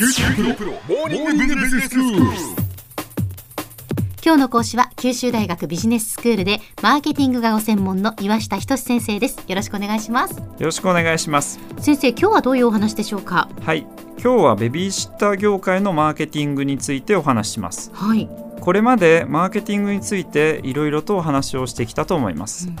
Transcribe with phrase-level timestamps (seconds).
[0.00, 2.20] 九州大学モーニングビジネススクール。
[4.24, 9.44] 今日の講師は九州大学ビジネススクールでマーケティングがご専門の岩下仁先生です。
[9.46, 10.38] よろしくお願いします。
[10.38, 11.60] よろしくお願いします。
[11.80, 13.50] 先生今日はどういうお話でしょうか？
[13.60, 13.86] はい。
[14.12, 17.90] 今日はベビーシッター業界のマーケティングについてお話しします。
[17.92, 18.26] はい。
[18.58, 22.76] これまでマーケティングについていろいろとお話をしてきたと思います、うん。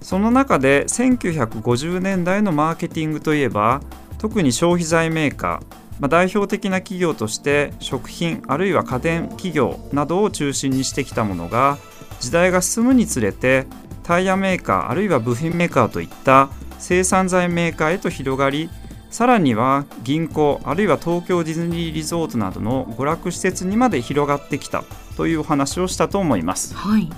[0.00, 3.80] その中で1950年代のマーケティングといえば
[4.18, 11.78] 特に消費財メーカーまあ、代表的な企業として食品あるいは家電企業などを中心にしてきたものが
[12.20, 13.66] 時代が進むにつれて
[14.02, 18.68] タイヤメーカーあるいは部品メーカーといった生産材メーカーへと広がり
[19.14, 24.82] さらには銀行あるいは東京ディズニーリゾートなどの娯楽施設にまで広がってきた
[25.16, 26.74] というお話をしたと思います。
[26.74, 27.08] はい。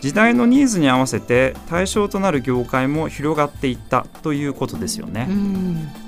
[0.00, 5.88] 時代のニーズに合わせて対象となる業界も広がっていったということですよね、うん。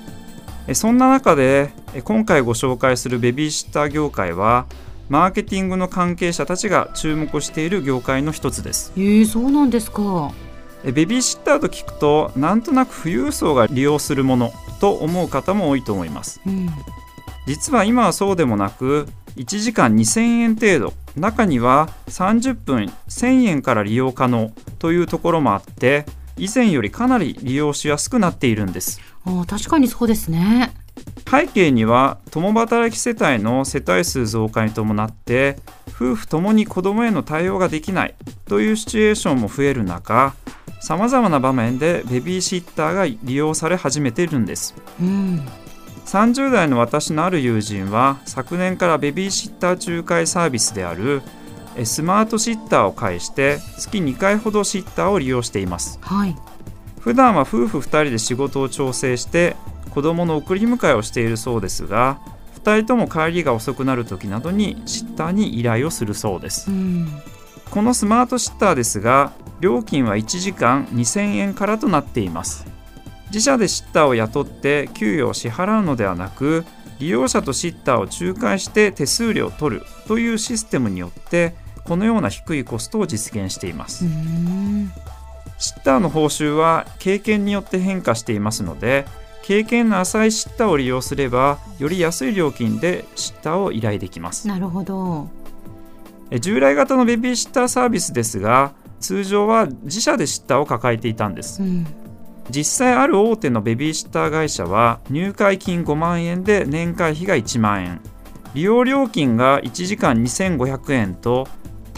[0.73, 4.65] そんな中でえ今回ご紹介するベビーシッター業界は
[5.09, 8.93] マーケティングの関係者たちが注目している業界の一つです。
[8.95, 10.31] えー、そうなんですか。
[10.85, 16.39] えベビーシッターと聞くとなんとなく富裕層が利用するものと思う方も多いと思います。
[16.45, 16.69] うん。
[17.45, 26.05] 実は今はそうでもなく1時間2000円程度中には30分1000円から利用可能というところもあって
[26.37, 30.73] 以前よりかなり利用しやすくなっているんですあー確かにそうですね。
[31.29, 35.57] 背景には共働き世帯の世帯数増加に伴って
[35.89, 40.35] 夫婦ともに子どもへの対応ができないというシチュエーションも増える中
[40.81, 44.75] さまざまな場面でベビーシッターが利用され始めているんです。
[44.99, 45.45] うん。
[46.05, 51.21] 30代の私のある友人は昨年からベビーシッター仲介サービスである
[51.77, 55.99] えスマートシッターを介して月2回ほどシッターを利用しています。
[56.01, 56.35] はい
[57.01, 59.55] 普段は夫婦2人で仕事を調整して
[59.89, 62.21] 子供の送り迎えをしているそうですが
[62.63, 66.69] 2人とも帰りが遅くなる時などにシッターに依頼をするそうです。
[66.69, 67.07] うん。
[67.71, 72.67] このスマートシッターですが料金は1時間2000円からとなっています。
[73.27, 76.65] 自社でシッターを雇って給与を支払うのではなく
[76.99, 84.05] 利用者とシッターを仲介して手数料を取るというシステムによってこのような低いコストを実現しています。
[84.05, 84.91] うん
[85.61, 89.05] シッターの報酬は経験によって変化していますので
[89.43, 94.47] 経験の浅いシッターを利用すればより安い料金でシッターを依頼できます。
[94.47, 95.29] なるほど。
[96.31, 101.61] え従来型のベビーシッターサービスですが通常は自社でシッターを抱えていたんです。
[101.61, 101.85] うん。
[102.49, 108.01] 実際ある大手のベビーシッター会社は入会金5万円で年会費が1万円。
[108.55, 111.47] 利用料金が1時間2500円と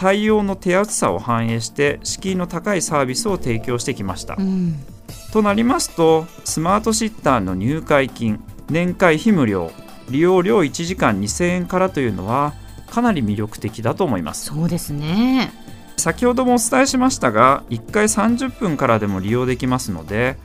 [0.04, 4.36] 対応の手厚さを反映して敷居の高いサービスを提供してきました。
[4.38, 4.74] うん。
[5.32, 9.70] となりますとスマートシッターの入会金年会費無料
[10.10, 12.52] 利用料1時間2000円からというのは
[12.90, 14.44] かなり魅力的だと思います。
[14.44, 15.50] そうですね。
[15.96, 20.36] 先ほどもお伝えしましたが1回30分からでも利用できますので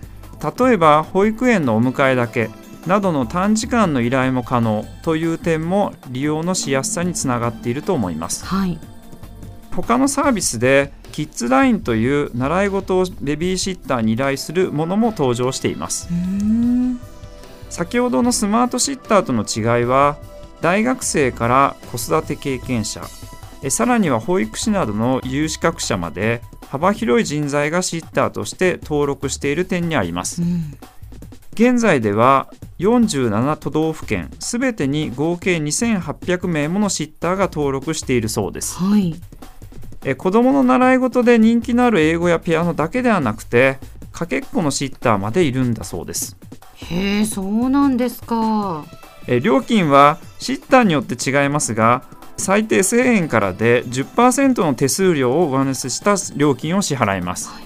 [0.58, 2.50] 例えば保育園のお迎えだけ
[2.88, 8.46] などの短時間の依頼も可能という点も利用のしやすさにつながっていると思います。
[8.46, 8.80] はい
[9.82, 16.10] 他のサービスでキッズラインという習い事をベビーシッターに依頼するものも登場しています。
[16.12, 17.00] うん
[17.70, 20.18] 先ほどのスマートシッターとの違いは
[20.60, 23.04] 大学生から子育て経験者
[23.62, 30.42] えさらには保育士などの有資格者まで幅広い人材がシッターとして登録している点にあります。
[30.42, 30.78] うん。
[31.54, 38.78] 現在では47都道府県すべてに合計2800名ものシッターが登録しているそうです。
[38.78, 39.16] はい
[40.04, 43.80] え子どもの習い事で人気のある英語やピアノだけではなくて
[44.12, 46.38] かけっこのシッターまでいるんだそうです。
[46.76, 48.86] へえそうなんですか。
[49.28, 52.04] え料金はシッターによって違いますが
[52.38, 57.64] 最低1000円からで10%の手数料を上乗せした料金を支払います、はい。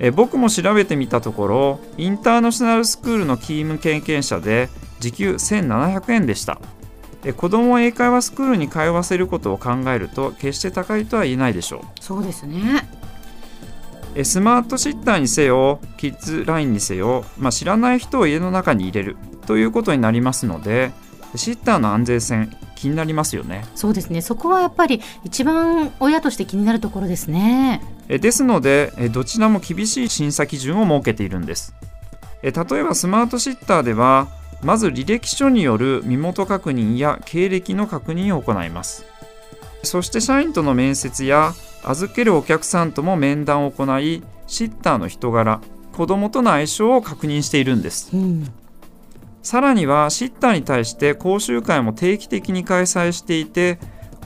[0.00, 6.58] え僕も調べてみたところインターナショナルスクールの勤務経験者で時給1700円でした。
[6.62, 6.79] え
[7.36, 11.82] 子どもを英会話スクールに通わせることを考えると決して高いとは言えないでしょう。
[12.00, 12.88] そうですね。
[14.14, 20.90] えスマートシッターにせよキッズラインにせよ、まあ、知らない人を家の中に入れるということになりますので
[21.36, 23.66] シッターの安全性気になりますよね。
[23.74, 24.22] そうですね。
[24.22, 27.82] そこはやっぱり一番親として気になるところですね。
[28.08, 31.74] えですのでえどちらも厳しい審査基準を設けているんです。
[32.42, 34.28] え例えばスマートシッターでは
[34.62, 39.04] まず履歴書による身元確認や経歴の確認を行います。
[39.82, 45.60] そして社員との面接や預けるお客さんとも面談を行いシッターの人柄
[45.92, 48.10] 子供との相性を確認しているんです。
[48.14, 48.52] うん。
[49.42, 53.78] さらにはシッターに対して講習会も定期的に開催していて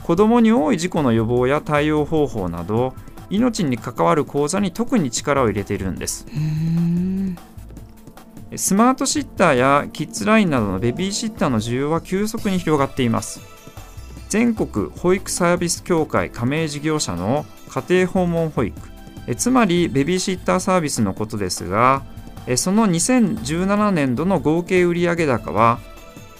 [0.03, 2.93] 子どもに多い事故の予防や対応方法など
[3.29, 6.27] 命に関わる講座に特に力を入れているんです
[8.57, 13.41] スマートシッターやキッズラインなどのベビーシッターの需要は急速に広がっています。
[14.29, 18.77] 全国保育サービス協会加盟事業者の家庭訪問保育。
[19.27, 22.03] えつまりベビーシッターサービスのことですが
[22.45, 25.79] えその2017年度の合計売上高は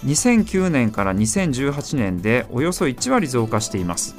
[0.04, 4.14] 2009年から2018年でおよそ1割増加しています。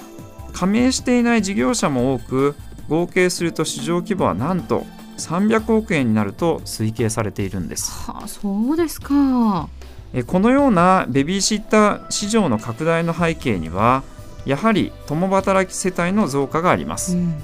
[0.53, 2.55] 加盟していない事業者も多く
[2.89, 4.85] 合計すると市場規模はなんと
[5.17, 7.91] 300億円になると推計されているんです。
[8.09, 9.67] はあそうですか。
[10.25, 14.03] このようなベビーシッター市場の拡大の背景には
[14.45, 17.35] やはり共働き世帯の増加があります、うん。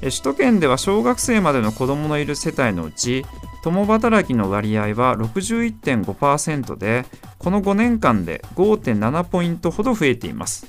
[0.00, 3.26] 首都圏では小学生までの子どものいる世帯のうち
[3.62, 7.04] 共働きの割合は61.5%で
[7.38, 10.66] この5年間で5.7ポイントほど増えています。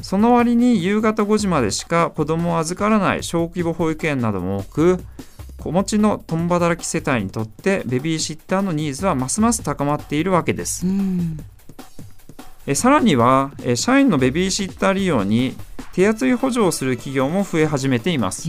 [0.00, 5.04] その割に夕方5時までしか子どもを預からない小規模保育園なども多く
[5.58, 10.86] 子持ちの共働き世帯にとってベビーシッターのニーズはますます高まっているわけです、
[12.66, 15.56] えさらにはえ社員のベビーシッター利用に
[15.92, 18.48] 手厚い補助をする企業も増え始めています。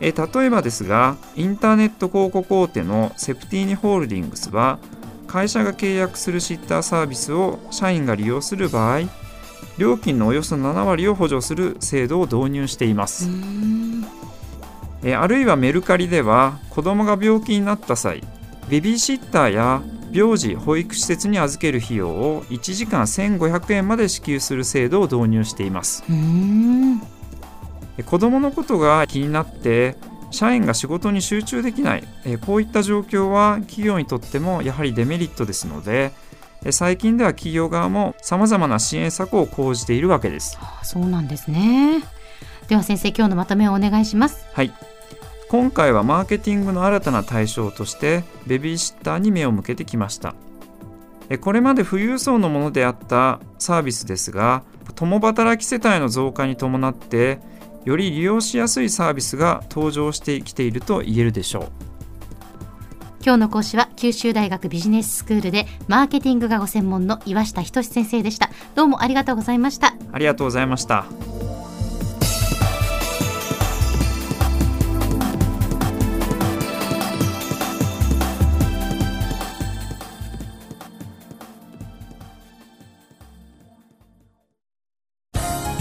[0.00, 0.12] え。
[0.12, 4.80] 例えばですがインターネット広告大手のセプティーニホールディングスは
[5.28, 9.02] 会社が契約するシッターサービスを社員が利用する場合
[9.78, 13.28] 料金のおよそ7割を補助する制度を導入しています
[15.04, 18.22] えあるいはメルカリでは子どもが病気になった際
[18.68, 19.82] ベビーシッターや
[20.12, 26.04] 病児保育施設に預ける費用を1時間1500円まで支給する制度を導入しています
[28.06, 29.96] 子どものことが気になって
[30.30, 32.04] 社員が仕事に集中できない
[32.46, 36.12] こういった状況は企業にとってもやはりデメリットですので
[36.70, 40.56] 最近では企業側もさまざまな支援策を講じているわけです。
[40.84, 42.04] そうなんですね
[42.68, 44.46] では先生今日のまとめをお願いします。
[44.52, 44.72] はい
[45.52, 50.34] 今回はマーケティングの新たな対象としてベビーシッターに目を向けてきました。
[51.42, 54.62] これまで富裕層のものであったサービスですが
[54.94, 57.38] 共働き世帯の増加に伴って
[57.84, 61.68] より利用しやすいサービスが登場してきていると言えるでしょう。
[63.22, 68.48] 今日の講師は九州大学ビジネススクールでマーケティングがご専門の岩下仁先生でした。
[68.74, 69.94] どうもありがとうございました。
[70.12, 71.04] ありがとうございました